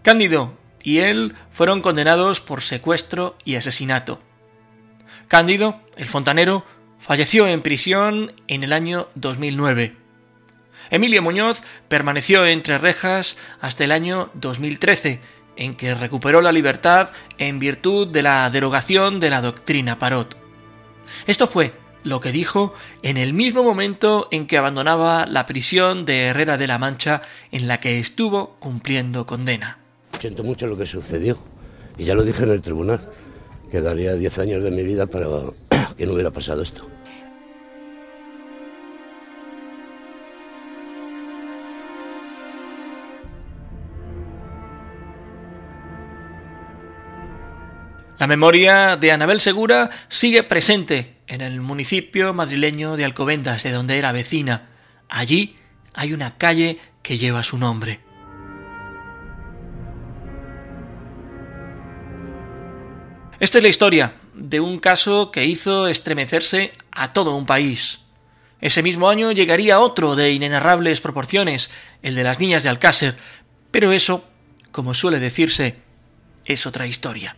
Cándido 0.01 0.57
y 0.83 0.97
él 0.97 1.33
fueron 1.49 1.81
condenados 1.81 2.41
por 2.41 2.61
secuestro 2.61 3.37
y 3.45 3.55
asesinato. 3.55 4.19
Cándido, 5.29 5.79
el 5.95 6.09
fontanero, 6.09 6.65
falleció 6.99 7.47
en 7.47 7.61
prisión 7.61 8.33
en 8.49 8.63
el 8.65 8.73
año 8.73 9.07
2009. 9.15 10.00
Emilio 10.91 11.21
Muñoz 11.21 11.63
permaneció 11.87 12.45
entre 12.45 12.77
rejas 12.77 13.37
hasta 13.61 13.85
el 13.85 13.93
año 13.93 14.29
2013, 14.33 15.21
en 15.55 15.73
que 15.73 15.95
recuperó 15.95 16.41
la 16.41 16.51
libertad 16.51 17.11
en 17.37 17.59
virtud 17.59 18.09
de 18.09 18.21
la 18.21 18.49
derogación 18.49 19.21
de 19.21 19.29
la 19.29 19.41
doctrina 19.41 19.97
Parot. 19.97 20.35
Esto 21.27 21.47
fue 21.47 21.73
lo 22.03 22.19
que 22.19 22.33
dijo 22.33 22.73
en 23.03 23.15
el 23.15 23.33
mismo 23.33 23.63
momento 23.63 24.27
en 24.31 24.47
que 24.47 24.57
abandonaba 24.57 25.25
la 25.27 25.45
prisión 25.45 26.05
de 26.05 26.23
Herrera 26.25 26.57
de 26.57 26.67
la 26.67 26.77
Mancha 26.77 27.21
en 27.53 27.69
la 27.69 27.79
que 27.79 27.97
estuvo 27.99 28.51
cumpliendo 28.59 29.25
condena. 29.25 29.77
Siento 30.19 30.43
mucho 30.43 30.67
lo 30.67 30.77
que 30.77 30.85
sucedió. 30.85 31.39
Y 31.97 32.03
ya 32.03 32.15
lo 32.15 32.23
dije 32.23 32.43
en 32.43 32.49
el 32.49 32.61
tribunal, 32.61 33.09
que 33.71 33.79
daría 33.79 34.13
10 34.15 34.39
años 34.39 34.63
de 34.63 34.71
mi 34.71 34.83
vida 34.83 35.05
para 35.05 35.27
que 35.97 36.05
no 36.05 36.13
hubiera 36.13 36.31
pasado 36.31 36.61
esto. 36.61 36.85
La 48.21 48.27
memoria 48.27 48.97
de 48.97 49.11
Anabel 49.11 49.39
Segura 49.39 49.89
sigue 50.07 50.43
presente 50.43 51.15
en 51.25 51.41
el 51.41 51.59
municipio 51.59 52.35
madrileño 52.35 52.95
de 52.95 53.03
Alcobendas, 53.03 53.63
de 53.63 53.71
donde 53.71 53.97
era 53.97 54.11
vecina. 54.11 54.69
Allí 55.09 55.55
hay 55.95 56.13
una 56.13 56.37
calle 56.37 56.77
que 57.01 57.17
lleva 57.17 57.41
su 57.41 57.57
nombre. 57.57 57.99
Esta 63.39 63.57
es 63.57 63.63
la 63.63 63.69
historia 63.69 64.13
de 64.35 64.59
un 64.59 64.77
caso 64.77 65.31
que 65.31 65.45
hizo 65.45 65.87
estremecerse 65.87 66.73
a 66.91 67.13
todo 67.13 67.35
un 67.35 67.47
país. 67.47 68.01
Ese 68.59 68.83
mismo 68.83 69.09
año 69.09 69.31
llegaría 69.31 69.79
otro 69.79 70.15
de 70.15 70.31
inenarrables 70.31 71.01
proporciones, 71.01 71.71
el 72.03 72.13
de 72.13 72.23
las 72.23 72.39
niñas 72.39 72.61
de 72.61 72.69
Alcácer, 72.69 73.17
pero 73.71 73.91
eso, 73.91 74.29
como 74.71 74.93
suele 74.93 75.19
decirse, 75.19 75.77
es 76.45 76.67
otra 76.67 76.85
historia. 76.85 77.35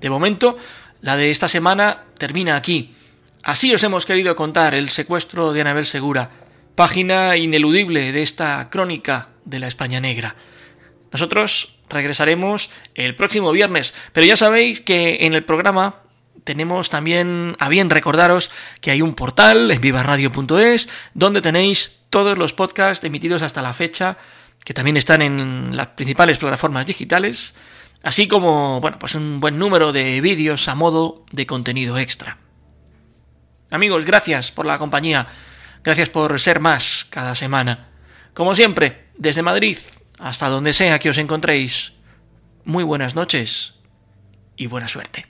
De 0.00 0.10
momento, 0.10 0.56
la 1.02 1.16
de 1.16 1.30
esta 1.30 1.48
semana 1.48 2.04
termina 2.18 2.56
aquí. 2.56 2.94
Así 3.42 3.74
os 3.74 3.82
hemos 3.84 4.06
querido 4.06 4.36
contar 4.36 4.74
el 4.74 4.88
secuestro 4.88 5.52
de 5.52 5.60
Anabel 5.60 5.86
Segura, 5.86 6.30
página 6.74 7.36
ineludible 7.36 8.12
de 8.12 8.22
esta 8.22 8.68
crónica 8.70 9.28
de 9.44 9.58
la 9.58 9.68
España 9.68 10.00
negra. 10.00 10.36
Nosotros 11.12 11.78
regresaremos 11.88 12.70
el 12.94 13.14
próximo 13.16 13.52
viernes, 13.52 13.94
pero 14.12 14.26
ya 14.26 14.36
sabéis 14.36 14.80
que 14.80 15.18
en 15.22 15.34
el 15.34 15.44
programa 15.44 15.96
tenemos 16.44 16.88
también 16.88 17.56
a 17.58 17.68
bien 17.68 17.90
recordaros 17.90 18.50
que 18.80 18.90
hay 18.90 19.02
un 19.02 19.14
portal 19.14 19.70
en 19.70 19.80
vivaradio.es 19.80 20.88
donde 21.14 21.42
tenéis 21.42 21.98
todos 22.08 22.38
los 22.38 22.52
podcasts 22.52 23.04
emitidos 23.04 23.42
hasta 23.42 23.62
la 23.62 23.74
fecha, 23.74 24.16
que 24.64 24.74
también 24.74 24.96
están 24.96 25.22
en 25.22 25.76
las 25.76 25.88
principales 25.88 26.38
plataformas 26.38 26.86
digitales 26.86 27.54
así 28.02 28.28
como, 28.28 28.80
bueno, 28.80 28.98
pues 28.98 29.14
un 29.14 29.40
buen 29.40 29.58
número 29.58 29.92
de 29.92 30.20
vídeos 30.20 30.68
a 30.68 30.74
modo 30.74 31.24
de 31.32 31.46
contenido 31.46 31.98
extra. 31.98 32.38
Amigos, 33.70 34.04
gracias 34.04 34.50
por 34.50 34.66
la 34.66 34.78
compañía, 34.78 35.26
gracias 35.84 36.10
por 36.10 36.38
ser 36.40 36.60
más 36.60 37.06
cada 37.08 37.34
semana. 37.34 37.88
Como 38.34 38.54
siempre, 38.54 39.08
desde 39.16 39.42
Madrid 39.42 39.78
hasta 40.20 40.48
donde 40.48 40.72
sea 40.72 40.98
que 40.98 41.10
os 41.10 41.18
encontréis, 41.18 41.94
muy 42.64 42.84
buenas 42.84 43.14
noches 43.14 43.74
y 44.56 44.66
buena 44.66 44.86
suerte. 44.86 45.29